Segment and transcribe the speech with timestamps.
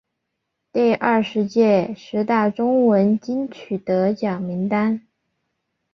[0.71, 5.05] 第二十届十大中文金曲得奖名单